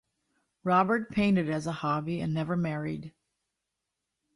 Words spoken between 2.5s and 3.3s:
married.